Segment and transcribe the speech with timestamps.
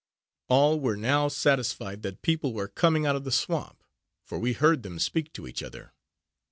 [0.47, 3.83] All were now satisfied that people were coming out of the swamp,
[4.25, 5.93] for we heard them speak to each other.